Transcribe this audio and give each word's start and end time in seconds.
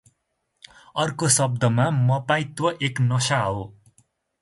अर्को 0.95 1.29
शब्दमा 1.29 1.89
मपाईत्व 2.01 2.69
एक 2.81 3.01
नशा 3.01 3.41
हो 3.43 3.63